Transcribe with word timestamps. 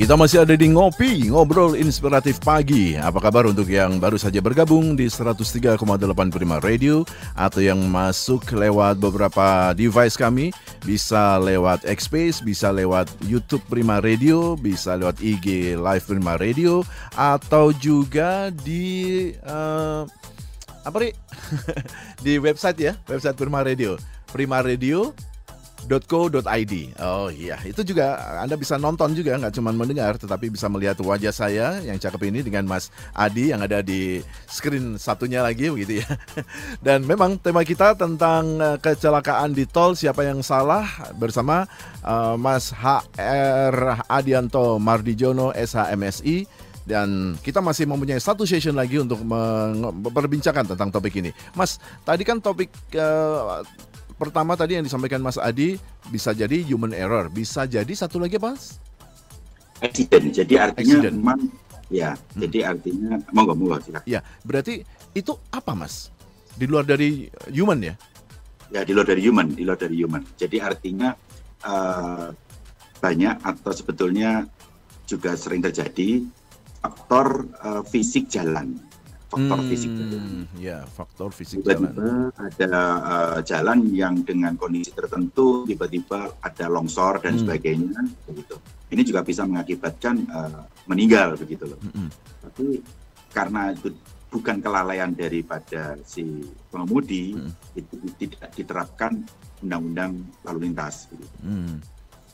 Kita 0.00 0.16
masih 0.16 0.48
ada 0.48 0.56
di 0.56 0.64
Ngopi, 0.72 1.28
Ngobrol 1.28 1.76
Inspiratif 1.76 2.40
Pagi. 2.40 2.96
Apa 2.96 3.20
kabar 3.20 3.44
untuk 3.44 3.68
yang 3.68 4.00
baru 4.00 4.16
saja 4.16 4.40
bergabung 4.40 4.96
di 4.96 5.04
103,8 5.04 5.76
Prima 6.32 6.56
Radio 6.56 7.04
atau 7.36 7.60
yang 7.60 7.76
masuk 7.84 8.48
lewat 8.48 8.96
beberapa 8.96 9.76
device 9.76 10.16
kami, 10.16 10.56
bisa 10.88 11.36
lewat 11.36 11.84
Xspace, 11.84 12.40
bisa 12.40 12.72
lewat 12.72 13.12
YouTube 13.28 13.60
Prima 13.68 14.00
Radio, 14.00 14.56
bisa 14.56 14.96
lewat 14.96 15.20
IG 15.20 15.76
Live 15.76 16.08
Prima 16.08 16.40
Radio 16.40 16.80
atau 17.12 17.68
juga 17.68 18.48
di 18.48 19.28
uh, 19.44 20.08
apa 20.80 20.96
nih? 20.96 21.12
di 22.24 22.40
website 22.40 22.78
ya, 22.80 22.96
website 23.04 23.36
Prima 23.36 23.60
Radio. 23.60 24.00
Prima 24.32 24.64
Radio 24.64 25.12
.co.id. 25.88 26.74
Oh 27.00 27.28
iya, 27.32 27.56
itu 27.64 27.80
juga 27.86 28.18
Anda 28.42 28.58
bisa 28.58 28.76
nonton 28.76 29.16
juga, 29.16 29.38
nggak 29.40 29.54
cuma 29.56 29.70
mendengar, 29.72 30.18
tetapi 30.20 30.52
bisa 30.52 30.66
melihat 30.66 30.98
wajah 31.00 31.32
saya 31.32 31.80
yang 31.80 31.96
cakep 31.96 32.20
ini 32.28 32.40
dengan 32.44 32.66
Mas 32.66 32.92
Adi 33.16 33.54
yang 33.54 33.64
ada 33.64 33.80
di 33.80 34.20
screen 34.50 35.00
satunya 35.00 35.40
lagi 35.40 35.70
begitu 35.70 36.04
ya. 36.04 36.08
Dan 36.86 37.06
memang 37.06 37.40
tema 37.40 37.64
kita 37.64 37.96
tentang 37.96 38.58
eh, 38.60 38.78
kecelakaan 38.82 39.56
di 39.56 39.64
tol 39.64 39.96
siapa 39.96 40.26
yang 40.26 40.44
salah 40.44 40.86
bersama 41.16 41.64
uh, 42.04 42.34
Mas 42.36 42.72
HR 42.74 44.04
Adianto 44.08 44.80
Mardijono 44.80 45.52
SHMSI 45.54 46.68
dan 46.90 47.38
kita 47.44 47.62
masih 47.62 47.86
mempunyai 47.86 48.18
satu 48.18 48.42
session 48.42 48.74
lagi 48.74 48.98
untuk 48.98 49.22
memperbincangkan 49.22 50.74
tentang 50.74 50.90
topik 50.90 51.14
ini. 51.22 51.30
Mas, 51.54 51.78
tadi 52.02 52.26
kan 52.26 52.42
topik 52.42 52.72
uh, 52.98 53.62
pertama 54.20 54.52
tadi 54.52 54.76
yang 54.76 54.84
disampaikan 54.84 55.24
Mas 55.24 55.40
Adi 55.40 55.80
bisa 56.12 56.36
jadi 56.36 56.60
human 56.68 56.92
error, 56.92 57.32
bisa 57.32 57.64
jadi 57.64 57.88
satu 57.88 58.20
lagi 58.20 58.36
apa? 58.36 58.52
Accident. 59.80 60.28
Jadi 60.28 60.54
artinya 60.60 61.00
Accident. 61.00 61.16
memang 61.16 61.40
ya, 61.88 62.12
hmm. 62.12 62.36
jadi 62.44 62.58
artinya 62.76 63.16
monggo 63.32 63.56
monggo 63.56 63.80
silakan. 63.80 64.04
Ya, 64.04 64.20
berarti 64.44 64.84
itu 65.16 65.32
apa 65.48 65.72
Mas? 65.72 66.12
Di 66.52 66.68
luar 66.68 66.84
dari 66.84 67.32
human 67.48 67.80
ya? 67.80 67.94
Ya, 68.68 68.84
di 68.84 68.92
luar 68.92 69.08
dari 69.08 69.24
human, 69.24 69.56
di 69.56 69.64
luar 69.64 69.80
dari 69.80 69.96
human. 69.96 70.20
Jadi 70.36 70.60
artinya 70.60 71.16
uh, 71.64 72.28
banyak 73.00 73.40
atau 73.40 73.72
sebetulnya 73.72 74.44
juga 75.08 75.34
sering 75.34 75.64
terjadi 75.64 76.28
faktor 76.84 77.48
uh, 77.64 77.82
fisik 77.88 78.28
jalan 78.28 78.76
faktor 79.30 79.58
hmm, 79.62 79.68
fisik 79.70 79.90
Ya, 80.58 80.82
faktor 80.90 81.30
fisik 81.30 81.62
tiba-tiba 81.62 82.34
jalan. 82.34 82.34
ada 82.34 82.72
uh, 82.98 83.38
jalan 83.46 83.78
yang 83.94 84.26
dengan 84.26 84.58
kondisi 84.58 84.90
tertentu 84.90 85.62
tiba-tiba 85.70 86.34
ada 86.42 86.66
longsor 86.66 87.22
dan 87.22 87.38
hmm. 87.38 87.42
sebagainya 87.46 88.00
begitu. 88.26 88.58
Ini 88.90 89.02
juga 89.06 89.22
bisa 89.22 89.46
mengakibatkan 89.46 90.14
uh, 90.26 90.66
meninggal 90.90 91.38
begitu 91.38 91.70
loh. 91.70 91.78
Hmm. 91.78 92.10
Tapi 92.42 92.82
karena 93.30 93.70
itu 93.70 93.94
bukan 94.30 94.58
kelalaian 94.58 95.14
daripada 95.14 95.94
si 96.02 96.42
pengemudi, 96.74 97.38
hmm. 97.38 97.78
itu 97.78 97.94
tidak 98.18 98.50
diterapkan 98.58 99.12
undang-undang 99.62 100.26
lalu 100.42 100.70
lintas. 100.70 101.06
Gitu. 101.06 101.26
Hmm. 101.46 101.78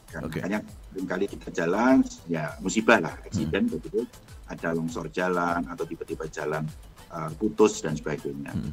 Karena 0.06 0.26
okay. 0.30 0.40
Makanya 0.42 0.60
kali 1.06 1.24
kita 1.28 1.48
jalan 1.52 2.00
ya 2.30 2.54
musibah 2.62 2.98
lah, 3.02 3.14
eksiden 3.26 3.68
hmm. 3.68 3.72
begitu 3.76 4.00
ada 4.46 4.72
longsor 4.72 5.10
jalan 5.10 5.66
atau 5.66 5.84
tiba-tiba 5.84 6.30
jalan 6.30 6.64
uh, 7.10 7.30
putus 7.36 7.82
dan 7.82 7.98
sebagainya. 7.98 8.54
Hmm. 8.54 8.72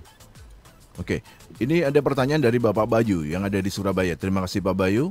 Oke, 1.01 1.25
okay. 1.25 1.65
ini 1.65 1.81
ada 1.81 1.97
pertanyaan 2.05 2.37
dari 2.37 2.61
Bapak 2.61 2.85
Bayu 2.85 3.25
yang 3.25 3.41
ada 3.41 3.57
di 3.57 3.71
Surabaya. 3.73 4.13
Terima 4.13 4.45
kasih 4.45 4.61
Pak 4.61 4.77
Bayu. 4.77 5.09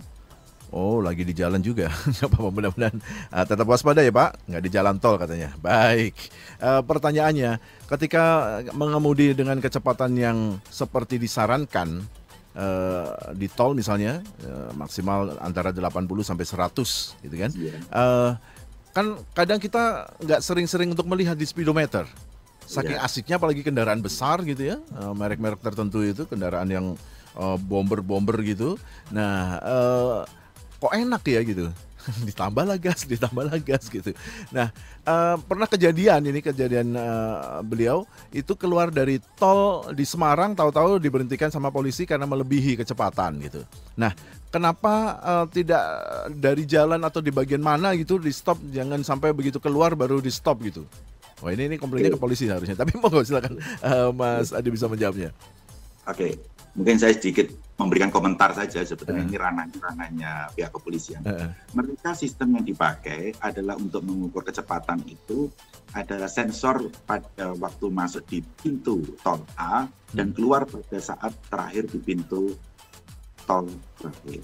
Oh, 0.72 1.04
lagi 1.04 1.20
di 1.26 1.36
jalan 1.36 1.60
juga. 1.60 1.92
apa 2.24 2.38
mudah-mudahan 2.38 2.96
uh, 3.28 3.44
tetap 3.44 3.68
waspada 3.68 4.00
ya 4.00 4.08
Pak. 4.08 4.48
Nggak 4.48 4.62
di 4.64 4.70
jalan 4.72 4.96
tol 4.96 5.20
katanya. 5.20 5.52
Baik. 5.60 6.16
Uh, 6.62 6.80
pertanyaannya, 6.80 7.60
ketika 7.92 8.24
mengemudi 8.72 9.36
dengan 9.36 9.60
kecepatan 9.60 10.16
yang 10.16 10.38
seperti 10.72 11.20
disarankan 11.20 12.08
uh, 12.56 13.32
di 13.36 13.48
tol 13.48 13.72
misalnya 13.72 14.20
uh, 14.44 14.70
maksimal 14.76 15.36
antara 15.40 15.72
80 15.72 16.08
sampai 16.24 16.44
100 16.44 17.24
gitu 17.24 17.36
kan. 17.36 17.50
Yeah. 17.56 17.76
Iya. 17.76 17.78
Uh, 17.92 18.30
kan 18.92 19.06
kadang 19.32 19.60
kita 19.60 20.12
nggak 20.20 20.40
sering-sering 20.44 20.92
untuk 20.92 21.08
melihat 21.08 21.36
di 21.36 21.48
speedometer. 21.48 22.04
Saking 22.62 22.96
yeah. 23.00 23.06
asiknya 23.08 23.36
apalagi 23.40 23.64
kendaraan 23.64 24.00
besar 24.04 24.40
gitu 24.44 24.76
ya, 24.76 24.76
uh, 25.00 25.12
merek-merek 25.16 25.60
tertentu 25.60 26.04
itu 26.04 26.28
kendaraan 26.28 26.68
yang 26.68 26.86
uh, 27.36 27.56
bomber-bomber 27.58 28.36
gitu. 28.44 28.76
Nah, 29.10 29.58
uh, 29.60 30.18
kok 30.78 30.92
enak 30.92 31.22
ya 31.26 31.40
gitu. 31.42 31.66
ditambah 32.28 32.64
lah 32.66 32.78
gas, 32.78 33.06
ditambah 33.06 33.44
lah 33.46 33.58
gas 33.62 33.86
gitu. 33.88 34.12
Nah, 34.50 34.70
uh, 35.06 35.36
pernah 35.42 35.66
kejadian 35.66 36.26
ini 36.26 36.40
kejadian 36.42 36.94
uh, 36.94 37.62
beliau 37.62 38.04
itu 38.34 38.54
keluar 38.58 38.90
dari 38.90 39.22
tol 39.38 39.90
di 39.94 40.02
Semarang, 40.02 40.54
tahu-tahu 40.54 40.98
diberhentikan 40.98 41.48
sama 41.50 41.70
polisi 41.70 42.04
karena 42.04 42.26
melebihi 42.26 42.78
kecepatan 42.78 43.38
gitu. 43.42 43.62
Nah, 43.98 44.12
kenapa 44.52 44.94
uh, 45.24 45.46
tidak 45.48 45.80
dari 46.36 46.68
jalan 46.68 47.00
atau 47.00 47.24
di 47.24 47.32
bagian 47.32 47.64
mana 47.64 47.96
gitu 47.96 48.20
di 48.20 48.28
stop 48.28 48.60
jangan 48.68 49.00
sampai 49.00 49.32
begitu 49.32 49.56
keluar 49.56 49.96
baru 49.96 50.20
di 50.20 50.28
stop 50.28 50.60
gitu 50.60 50.84
wah 51.40 51.50
ini 51.50 51.72
ini 51.72 51.76
komplainnya 51.80 52.14
ke 52.14 52.20
polisi 52.20 52.46
harusnya 52.46 52.76
tapi 52.76 52.94
mau 53.00 53.10
silakan 53.24 53.56
uh, 53.80 54.12
Mas 54.12 54.52
Adi 54.52 54.68
bisa 54.68 54.86
menjawabnya 54.86 55.32
oke 56.06 56.16
okay. 56.16 56.32
mungkin 56.74 56.96
saya 56.98 57.14
sedikit 57.14 57.50
memberikan 57.76 58.14
komentar 58.14 58.54
saja 58.54 58.84
sebetulnya 58.86 59.26
uh. 59.26 59.28
ini 59.28 59.36
ranah 59.36 59.66
ranahnya 59.80 60.32
pihak 60.54 60.70
kepolisian 60.70 61.22
uh. 61.26 61.50
mereka 61.74 62.14
sistem 62.14 62.60
yang 62.60 62.64
dipakai 62.64 63.34
adalah 63.42 63.74
untuk 63.76 64.06
mengukur 64.06 64.46
kecepatan 64.46 65.02
itu 65.08 65.50
adalah 65.92 66.28
sensor 66.28 66.88
pada 67.04 67.52
waktu 67.60 67.86
masuk 67.92 68.24
di 68.24 68.40
pintu 68.64 69.04
tol 69.20 69.44
A 69.60 69.84
dan 70.12 70.32
hmm. 70.32 70.36
keluar 70.36 70.64
pada 70.64 70.98
saat 70.98 71.36
terakhir 71.52 71.88
di 71.92 71.98
pintu 72.00 72.56
tol 73.44 73.68
terakhir. 74.00 74.42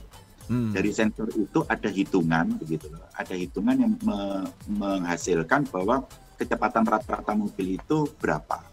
Hmm. 0.48 0.72
Dari 0.72 0.90
sensor 0.92 1.28
itu 1.36 1.60
ada 1.68 1.88
hitungan 1.92 2.56
begitu 2.56 2.88
loh. 2.88 3.04
Ada 3.16 3.36
hitungan 3.36 3.76
yang 3.76 3.92
me 4.00 4.48
menghasilkan 4.68 5.68
bahwa 5.68 6.04
kecepatan 6.40 6.84
rata-rata 6.88 7.32
mobil 7.36 7.76
itu 7.80 8.08
berapa. 8.20 8.64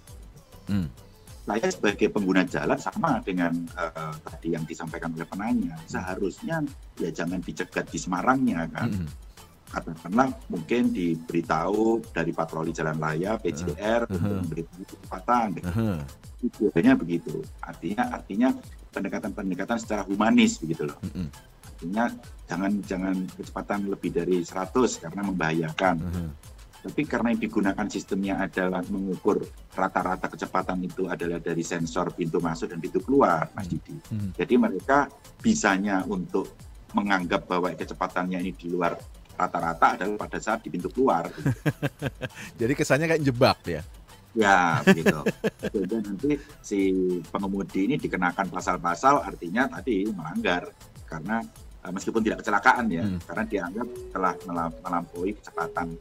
Hmm. 0.67 0.88
Saya 1.45 1.69
sebagai 1.69 2.09
pengguna 2.09 2.41
jalan 2.41 2.73
sama 2.81 3.22
dengan 3.22 3.53
uh, 3.78 4.17
tadi 4.25 4.57
yang 4.57 4.66
disampaikan 4.66 5.13
oleh 5.13 5.29
penanya. 5.29 5.78
Seharusnya 5.85 6.66
ya 6.97 7.13
jangan 7.13 7.38
dicegat 7.38 7.85
di 7.94 8.01
Semarangnya 8.01 8.66
kan. 8.73 8.89
Hmm. 8.89 9.06
Katakanlah 9.69 10.34
mungkin 10.50 10.89
diberitahu 10.89 12.01
dari 12.09 12.34
patroli 12.34 12.73
jalan 12.73 12.97
raya 12.97 13.38
PJR 13.38 14.09
uh, 14.09 14.09
uh, 14.09 14.13
untuk 14.17 14.34
memberi 14.41 14.63
kecepatan. 14.66 15.47
Uh, 15.69 16.01
Biasanya 16.57 16.97
begitu. 16.97 17.45
Artinya 17.61 18.09
artinya 18.09 18.50
pendekatan-pendekatan 18.89 19.78
secara 19.78 20.01
humanis 20.01 20.57
begitu 20.57 20.89
loh. 20.89 20.97
Mm 21.05 21.11
-hmm. 21.13 21.28
Artinya 21.66 22.05
jangan 22.50 22.72
jangan 22.89 23.16
kecepatan 23.38 23.79
lebih 23.85 24.09
dari 24.17 24.41
100 24.41 24.73
karena 24.97 25.22
membahayakan. 25.29 25.95
Mm 26.01 26.09
-hmm. 26.09 26.54
Tapi 26.85 27.01
karena 27.09 27.34
yang 27.34 27.41
digunakan 27.41 27.88
sistemnya 27.90 28.46
adalah 28.46 28.85
mengukur 28.85 29.41
rata-rata 29.73 30.29
kecepatan 30.29 30.85
itu 30.85 31.09
adalah 31.09 31.41
dari 31.41 31.66
sensor 31.66 32.13
pintu 32.13 32.38
masuk 32.38 32.69
dan 32.69 32.78
pintu 32.78 33.01
keluar, 33.01 33.50
Mas 33.57 33.66
Didi. 33.66 33.97
Mm 33.97 34.06
-hmm. 34.06 34.29
Jadi 34.38 34.53
mereka 34.53 35.09
bisanya 35.41 36.06
untuk 36.06 36.53
menganggap 36.94 37.50
bahwa 37.50 37.73
kecepatannya 37.73 38.38
ini 38.38 38.53
di 38.53 38.69
luar 38.69 38.94
rata-rata 39.34 40.00
adalah 40.00 40.16
pada 40.29 40.38
saat 40.38 40.62
di 40.62 40.69
pintu 40.69 40.94
keluar. 40.94 41.25
Jadi 42.61 42.73
kesannya 42.78 43.09
kayak 43.09 43.23
jebak 43.26 43.59
ya. 43.66 43.81
Ya, 44.35 44.84
begitu. 44.84 45.20
Sehingga 45.72 45.97
nanti 46.03 46.31
si 46.59 46.79
pengemudi 47.31 47.88
ini 47.88 47.96
dikenakan 47.96 48.52
pasal-pasal 48.52 49.23
artinya 49.23 49.66
tadi 49.79 50.05
melanggar 50.11 50.67
karena 51.08 51.40
uh, 51.81 51.91
meskipun 51.91 52.20
tidak 52.20 52.43
kecelakaan 52.43 52.85
ya, 52.91 53.03
hmm. 53.08 53.23
karena 53.23 53.43
dianggap 53.47 53.88
telah 54.11 54.34
melampaui 54.84 55.31
kecepatan. 55.40 55.96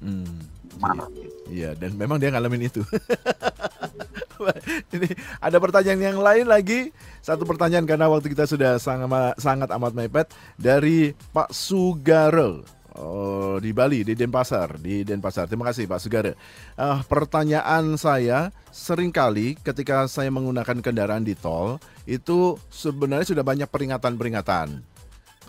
Hmm. 0.00 0.24
Iya. 1.50 1.76
dan 1.76 1.92
memang 1.98 2.16
dia 2.16 2.32
ngalamin 2.32 2.72
itu. 2.72 2.80
Ini 4.96 5.12
ada 5.36 5.60
pertanyaan 5.60 6.00
yang 6.00 6.18
lain 6.24 6.48
lagi. 6.48 6.88
Satu 7.20 7.44
pertanyaan 7.44 7.84
karena 7.84 8.08
waktu 8.08 8.32
kita 8.32 8.48
sudah 8.48 8.80
sangat 8.80 9.36
sangat 9.36 9.68
amat 9.76 9.92
mepet 9.92 10.32
dari 10.56 11.12
Pak 11.36 11.52
Sugaro. 11.52 12.64
Oh, 13.00 13.62
di 13.62 13.70
Bali, 13.70 14.02
di 14.02 14.18
Denpasar, 14.18 14.82
di 14.82 15.06
Denpasar. 15.06 15.46
Terima 15.46 15.70
kasih 15.70 15.86
Pak 15.86 16.00
Sugara. 16.02 16.34
Uh, 16.74 16.98
pertanyaan 17.06 17.94
saya, 17.94 18.50
sering 18.74 19.14
kali 19.14 19.54
ketika 19.62 20.10
saya 20.10 20.26
menggunakan 20.34 20.82
kendaraan 20.82 21.22
di 21.22 21.38
tol, 21.38 21.78
itu 22.02 22.58
sebenarnya 22.66 23.30
sudah 23.30 23.46
banyak 23.46 23.70
peringatan-peringatan. 23.70 24.89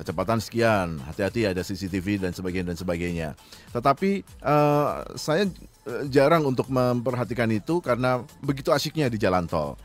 Kecepatan 0.01 0.42
sekian, 0.42 0.98
hati-hati 1.06 1.45
ada 1.45 1.62
CCTV 1.62 2.25
dan 2.25 2.33
sebagainya 2.33 2.74
dan 2.74 2.77
sebagainya. 2.81 3.30
Tetapi 3.69 4.25
uh, 4.42 5.06
saya 5.13 5.45
uh, 5.86 6.09
jarang 6.09 6.42
untuk 6.50 6.74
memperhatikan 6.74 7.45
itu 7.53 7.77
karena 7.86 8.25
begitu 8.42 8.74
asyiknya 8.74 9.13
di 9.13 9.21
jalan 9.21 9.45
tol. 9.45 9.77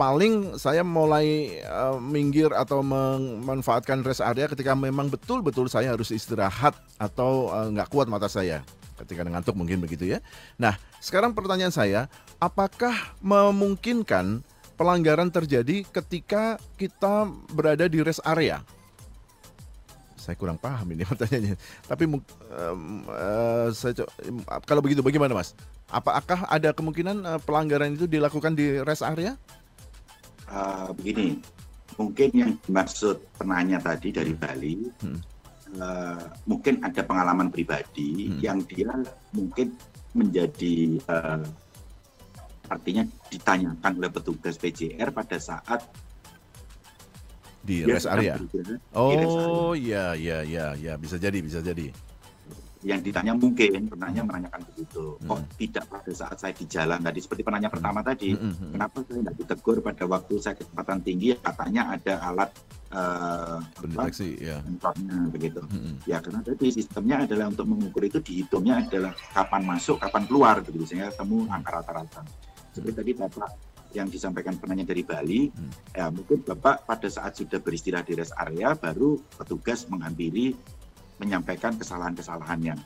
Paling 0.00 0.56
saya 0.56 0.80
mulai 0.80 1.60
uh, 1.68 2.00
minggir 2.00 2.48
atau 2.56 2.80
memanfaatkan 2.80 4.00
rest 4.00 4.24
area 4.24 4.48
ketika 4.48 4.72
memang 4.72 5.12
betul-betul 5.12 5.68
saya 5.68 5.92
harus 5.92 6.08
istirahat 6.08 6.72
atau 6.96 7.52
nggak 7.68 7.88
uh, 7.88 7.92
kuat 7.92 8.08
mata 8.08 8.32
saya 8.32 8.64
ketika 9.04 9.28
ngantuk 9.28 9.52
mungkin 9.52 9.80
begitu 9.80 10.08
ya. 10.08 10.24
Nah, 10.56 10.76
sekarang 11.04 11.36
pertanyaan 11.36 11.72
saya, 11.72 12.08
apakah 12.40 12.96
memungkinkan 13.20 14.40
pelanggaran 14.80 15.28
terjadi 15.28 15.84
ketika 15.88 16.56
kita 16.80 17.28
berada 17.52 17.84
di 17.88 18.00
rest 18.00 18.24
area? 18.24 18.64
Saya 20.20 20.36
kurang 20.36 20.60
paham 20.60 20.84
ini 20.92 21.02
pertanyaannya. 21.10 21.56
Tapi 21.88 22.04
um, 22.04 22.20
uh, 23.08 23.72
saya 23.72 24.04
kalau 24.68 24.84
begitu 24.84 25.00
bagaimana 25.00 25.32
Mas? 25.32 25.56
Apakah 25.88 26.44
ada 26.46 26.76
kemungkinan 26.76 27.16
uh, 27.24 27.40
pelanggaran 27.40 27.96
itu 27.96 28.04
dilakukan 28.04 28.52
di 28.52 28.78
rest 28.84 29.00
area? 29.00 29.40
Uh, 30.46 30.92
begini, 30.92 31.40
mungkin 31.96 32.28
yang 32.36 32.52
dimaksud 32.68 33.16
penanya 33.40 33.80
tadi 33.80 34.12
dari 34.12 34.36
hmm. 34.36 34.40
Bali, 34.42 34.76
hmm. 34.76 35.20
uh, 35.80 36.22
mungkin 36.44 36.84
ada 36.84 37.00
pengalaman 37.00 37.48
pribadi 37.48 38.28
hmm. 38.28 38.38
yang 38.44 38.60
dia 38.68 38.92
mungkin 39.32 39.72
menjadi 40.12 40.98
uh, 41.06 41.42
artinya 42.70 43.02
ditanyakan 43.30 43.92
oleh 43.98 44.10
petugas 44.10 44.54
PJR 44.58 45.10
pada 45.10 45.38
saat 45.42 45.86
di 47.60 47.84
ya, 47.84 47.96
rest 47.96 48.08
area. 48.08 48.34
Oh 48.96 49.76
iya 49.76 50.16
iya 50.16 50.40
iya 50.42 50.66
ya 50.76 50.92
bisa 50.96 51.20
jadi 51.20 51.38
bisa 51.44 51.60
jadi. 51.60 51.92
Yang 52.80 53.12
ditanya 53.12 53.36
mungkin 53.36 53.92
penanya 53.92 54.24
menanyakan 54.24 54.64
begitu. 54.72 55.20
Kok 55.20 55.38
hmm. 55.44 55.52
tidak 55.60 55.84
pada 55.92 56.12
saat 56.16 56.36
saya 56.40 56.56
di 56.56 56.64
jalan 56.64 56.96
tadi 57.04 57.20
seperti 57.20 57.44
penanya 57.44 57.68
hmm. 57.68 57.76
pertama 57.76 58.00
tadi, 58.00 58.32
hmm, 58.32 58.40
hmm, 58.40 58.54
hmm. 58.56 58.70
kenapa 58.72 58.96
saya 59.04 59.16
tidak 59.20 59.34
ditegur 59.36 59.76
pada 59.84 60.04
waktu 60.08 60.34
saya 60.40 60.54
kecepatan 60.56 60.98
tinggi 61.04 61.36
katanya 61.36 61.82
ada 61.92 62.14
alat 62.24 62.50
uh, 62.88 63.60
pendeteksi 63.76 64.28
ya. 64.40 64.64
begitu. 65.28 65.60
Hmm. 65.60 66.00
Ya 66.08 66.24
karena 66.24 66.40
tadi 66.40 66.66
sistemnya 66.72 67.28
adalah 67.28 67.52
untuk 67.52 67.68
mengukur 67.68 68.00
itu 68.00 68.18
dihitungnya 68.24 68.88
adalah 68.88 69.12
kapan 69.12 69.62
masuk, 69.68 70.00
kapan 70.00 70.24
keluar 70.24 70.64
begitu 70.64 70.88
sehingga 70.88 71.12
temu 71.12 71.44
angka 71.52 71.84
rata-rata. 71.84 72.24
Seperti 72.72 72.96
tadi 72.96 73.12
Bapak 73.12 73.69
yang 73.92 74.06
disampaikan 74.06 74.54
penanya 74.56 74.86
dari 74.86 75.02
Bali, 75.02 75.50
hmm. 75.50 75.96
ya 75.96 76.06
mungkin 76.10 76.46
Bapak 76.46 76.86
pada 76.86 77.08
saat 77.10 77.34
sudah 77.38 77.58
beristirahat 77.58 78.06
di 78.06 78.14
rest 78.14 78.34
area 78.38 78.74
baru 78.74 79.18
petugas 79.38 79.86
menghampiri 79.90 80.54
menyampaikan 81.20 81.76
kesalahan-kesalahannya. 81.76 82.76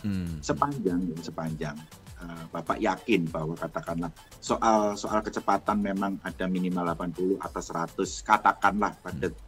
Hmm. 0.00 0.40
Sepanjang 0.40 1.12
sepanjang 1.20 1.76
uh, 2.20 2.44
Bapak 2.52 2.80
yakin 2.80 3.28
bahwa 3.28 3.56
katakanlah 3.56 4.12
soal 4.40 4.96
soal 4.96 5.20
kecepatan 5.20 5.80
memang 5.80 6.16
ada 6.24 6.48
minimal 6.48 6.88
80 6.96 7.36
atau 7.40 7.60
100 8.00 8.00
katakanlah 8.24 8.92
pada 9.00 9.28
hmm. 9.28 9.38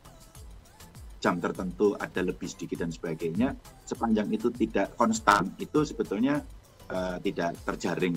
jam 1.21 1.41
tertentu 1.41 1.97
ada 1.97 2.21
lebih 2.21 2.49
sedikit 2.49 2.85
dan 2.85 2.93
sebagainya 2.93 3.57
sepanjang 3.89 4.29
itu 4.29 4.53
tidak 4.53 4.93
konstan 4.97 5.53
itu 5.57 5.89
sebetulnya 5.89 6.45
uh, 6.93 7.17
tidak 7.21 7.57
terjaring 7.65 8.17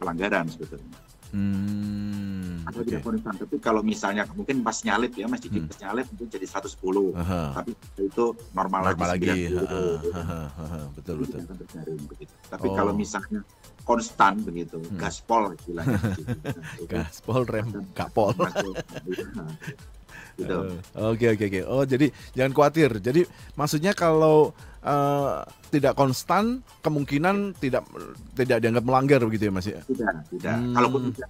pelanggaran 0.00 0.48
sebetulnya. 0.48 1.09
Hmm, 1.30 2.66
atau 2.66 2.82
okay. 2.82 2.98
tidak 2.98 3.02
konstan. 3.06 3.34
Tapi 3.38 3.56
kalau 3.62 3.82
misalnya 3.86 4.22
mungkin 4.34 4.66
pas 4.66 4.78
nyalip 4.82 5.12
ya 5.14 5.26
Mas 5.30 5.40
Didi 5.42 5.62
hmm. 5.62 5.68
pas 5.70 5.78
nyalip 5.86 6.06
mungkin 6.10 6.28
jadi 6.28 6.46
110. 6.46 6.74
Aha. 7.14 7.42
Tapi 7.62 7.70
itu 8.02 8.24
normal, 8.50 8.80
normal 8.90 9.08
lagi. 9.14 9.30
lagi. 9.30 9.42
betul 10.98 11.16
betul. 11.22 11.40
begitu. 12.10 12.32
Tapi 12.50 12.66
oh. 12.66 12.74
kalau 12.74 12.92
misalnya 12.92 13.40
konstan 13.86 14.42
begitu, 14.42 14.82
hmm. 14.82 14.98
gaspol 14.98 15.54
istilahnya. 15.54 15.98
gaspol 16.90 17.42
rem 17.46 17.68
kapol. 17.94 18.34
gitu. 20.38 20.56
Oke 20.98 21.26
oke 21.34 21.44
oke. 21.48 21.60
Oh 21.66 21.84
jadi 21.86 22.12
jangan 22.36 22.52
khawatir. 22.54 22.90
Jadi 23.02 23.26
maksudnya 23.56 23.92
kalau 23.96 24.54
uh, 24.84 25.44
tidak 25.70 25.94
konstan, 25.94 26.64
kemungkinan 26.82 27.54
tidak 27.58 27.86
tidak 28.34 28.58
dianggap 28.62 28.84
melanggar 28.84 29.20
begitu 29.22 29.48
ya 29.48 29.52
Mas 29.52 29.66
ya? 29.68 29.80
Tidak, 29.86 30.14
tidak. 30.36 30.56
Hmm. 30.56 30.74
Kalaupun 30.74 31.00
tidak 31.14 31.28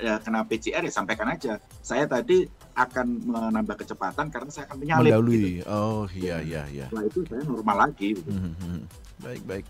ya, 0.00 0.14
kena 0.20 0.40
PCR 0.46 0.82
ya 0.82 0.92
sampaikan 0.92 1.28
aja. 1.30 1.52
Saya 1.80 2.04
tadi 2.08 2.44
akan 2.74 3.06
menambah 3.26 3.76
kecepatan 3.80 4.28
karena 4.28 4.50
saya 4.50 4.64
akan 4.68 4.76
menyalip. 4.82 5.10
Mendahului. 5.12 5.62
Gitu. 5.62 5.68
Oh 5.70 6.04
iya 6.12 6.36
iya 6.42 6.62
iya. 6.70 6.86
Setelah 6.90 7.04
itu 7.08 7.20
saya 7.28 7.42
normal 7.44 7.76
lagi. 7.88 8.08
Gitu. 8.16 8.30
Hmm, 8.30 8.42
hmm, 8.42 8.54
hmm. 8.58 8.82
Baik 9.22 9.42
baik. 9.46 9.64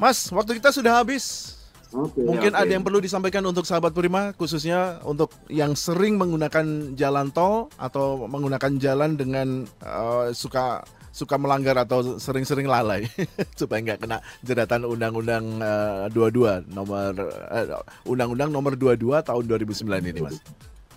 Mas, 0.00 0.18
waktu 0.32 0.56
kita 0.56 0.72
sudah 0.72 1.02
habis. 1.02 1.56
Okay, 1.90 2.22
Mungkin 2.22 2.54
okay. 2.54 2.62
ada 2.62 2.70
yang 2.70 2.86
perlu 2.86 3.02
disampaikan 3.02 3.42
untuk 3.50 3.66
sahabat 3.66 3.90
Prima, 3.90 4.30
khususnya 4.38 5.02
untuk 5.02 5.34
yang 5.50 5.74
sering 5.74 6.14
menggunakan 6.22 6.94
jalan 6.94 7.34
tol 7.34 7.66
atau 7.74 8.30
menggunakan 8.30 8.78
jalan 8.78 9.18
dengan 9.18 9.66
uh, 9.82 10.30
suka 10.30 10.86
suka 11.10 11.34
melanggar 11.34 11.74
atau 11.74 12.22
sering-sering 12.22 12.70
lalai 12.70 13.10
supaya 13.58 13.82
nggak 13.82 14.06
kena 14.06 14.22
jeratan 14.46 14.86
undang-undang 14.86 15.58
uh, 15.58 16.06
22 16.14 16.70
nomor 16.70 17.10
uh, 17.50 17.82
undang-undang 18.06 18.54
nomor 18.54 18.78
22 18.78 19.26
tahun 19.26 19.44
2009 19.50 19.90
ini, 20.14 20.20
Mas. 20.22 20.38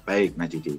Baik, 0.05 0.37
Mas 0.37 0.53
Didi. 0.53 0.77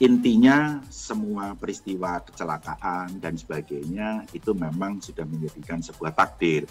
Intinya 0.00 0.80
semua 0.88 1.52
peristiwa 1.56 2.20
kecelakaan 2.24 3.20
dan 3.20 3.36
sebagainya 3.36 4.24
itu 4.32 4.56
memang 4.56 5.00
sudah 5.00 5.28
menjadikan 5.28 5.80
sebuah 5.80 6.12
takdir. 6.12 6.64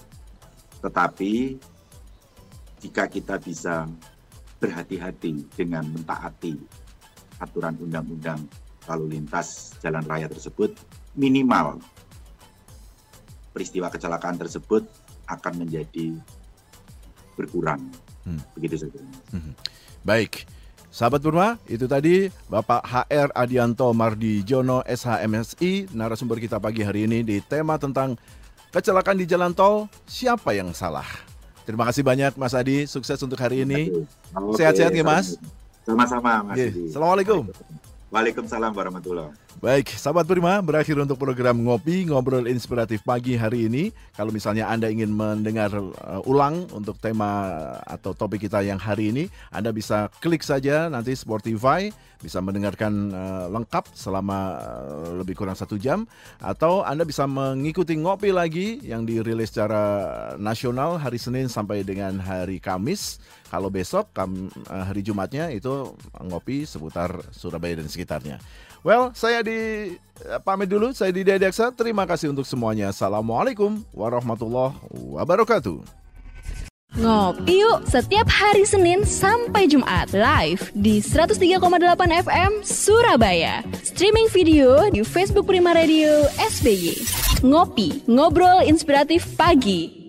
Tetapi 0.81 1.57
jika 2.85 3.09
kita 3.09 3.41
bisa 3.41 3.89
berhati-hati 4.61 5.49
dengan 5.57 5.89
mentaati 5.89 6.53
aturan 7.41 7.73
undang-undang 7.81 8.45
lalu 8.85 9.17
lintas 9.17 9.73
jalan 9.81 10.05
raya 10.05 10.29
tersebut, 10.29 10.77
minimal 11.17 11.81
peristiwa 13.49 13.89
kecelakaan 13.89 14.37
tersebut 14.37 14.85
akan 15.25 15.65
menjadi 15.65 16.13
berkurang. 17.33 17.81
Hmm. 18.21 18.37
Begitu 18.53 18.85
saja. 18.85 19.01
Hmm. 19.33 19.57
Baik. 20.05 20.45
Sahabat 20.93 21.19
Purma, 21.25 21.59
itu 21.67 21.89
tadi 21.91 22.31
Bapak 22.47 22.85
HR 22.87 23.35
Adianto 23.35 23.91
Mardi 23.91 24.45
Jono 24.47 24.79
SHMSI, 24.87 25.91
narasumber 25.91 26.39
kita 26.39 26.61
pagi 26.61 26.87
hari 26.87 27.03
ini 27.03 27.19
di 27.19 27.43
tema 27.43 27.75
tentang 27.75 28.15
kecelakaan 28.71 29.19
di 29.19 29.27
jalan 29.27 29.51
tol, 29.51 29.91
siapa 30.07 30.55
yang 30.55 30.71
salah? 30.71 31.34
Terima 31.65 31.83
kasih 31.89 32.05
banyak 32.05 32.37
Mas 32.37 32.53
Adi, 32.53 32.85
sukses 32.85 33.17
untuk 33.25 33.41
hari 33.41 33.65
ini. 33.65 34.05
Sehat-sehat 34.53 34.93
ya 34.93 35.01
Mas. 35.01 35.33
Sama-sama 35.81 36.45
Mas 36.45 36.61
Adi. 36.61 36.93
Assalamualaikum. 36.93 37.49
Waalaikumsalam 38.15 38.71
warahmatullahi 38.71 39.45
Baik, 39.59 39.95
sahabat 39.95 40.27
Prima, 40.27 40.59
berakhir 40.59 40.99
untuk 40.99 41.15
program 41.15 41.55
Ngopi 41.55 42.11
Ngobrol 42.11 42.51
Inspiratif 42.51 43.03
pagi 43.07 43.39
hari 43.39 43.71
ini. 43.71 43.95
Kalau 44.11 44.31
misalnya 44.31 44.67
Anda 44.67 44.91
ingin 44.91 45.15
mendengar 45.15 45.71
uh, 45.71 46.21
ulang 46.27 46.67
untuk 46.75 46.99
tema 46.99 47.47
atau 47.87 48.11
topik 48.11 48.47
kita 48.47 48.59
yang 48.67 48.75
hari 48.75 49.15
ini, 49.15 49.23
Anda 49.51 49.71
bisa 49.71 50.11
klik 50.19 50.43
saja 50.43 50.91
nanti 50.91 51.15
Spotify, 51.15 51.87
bisa 52.19 52.43
mendengarkan 52.43 53.15
uh, 53.15 53.47
lengkap 53.47 53.95
selama 53.95 54.59
uh, 54.59 55.11
lebih 55.23 55.39
kurang 55.39 55.55
satu 55.55 55.79
jam. 55.79 56.03
Atau 56.43 56.83
Anda 56.83 57.07
bisa 57.07 57.23
mengikuti 57.23 57.95
Ngopi 57.95 58.35
lagi 58.35 58.83
yang 58.83 59.07
dirilis 59.07 59.55
secara 59.55 60.35
nasional 60.35 60.99
hari 60.99 61.15
Senin 61.17 61.47
sampai 61.47 61.87
dengan 61.87 62.19
hari 62.19 62.59
Kamis. 62.59 63.23
Kalau 63.47 63.71
besok, 63.71 64.11
uh, 64.19 64.51
hari 64.67 64.99
Jumatnya 64.99 65.47
itu 65.47 65.95
ngopi 66.19 66.67
seputar 66.67 67.23
Surabaya 67.31 67.79
dan 67.79 67.87
sekitarnya. 68.05 68.37
Well, 68.85 69.09
saya 69.17 69.41
di 69.41 69.97
eh, 69.97 70.39
pamit 70.45 70.69
dulu. 70.69 70.93
Saya 70.93 71.09
di 71.09 71.25
Aksa. 71.25 71.73
Terima 71.73 72.05
kasih 72.05 72.29
untuk 72.29 72.45
semuanya. 72.45 72.93
Assalamualaikum 72.93 73.81
warahmatullahi 73.89 74.77
wabarakatuh. 74.93 76.05
Ngopi 76.95 77.59
yuk 77.59 77.83
setiap 77.91 78.23
hari 78.31 78.63
Senin 78.63 79.03
sampai 79.03 79.67
Jumat 79.67 80.15
live 80.15 80.71
di 80.71 81.03
103,8 81.03 81.59
FM 82.23 82.51
Surabaya. 82.63 83.67
Streaming 83.83 84.31
video 84.31 84.87
di 84.87 85.03
Facebook 85.03 85.43
Prima 85.43 85.75
Radio 85.75 86.23
SBY. 86.39 86.95
Ngopi, 87.43 88.07
ngobrol 88.07 88.63
inspiratif 88.63 89.27
pagi. 89.35 90.04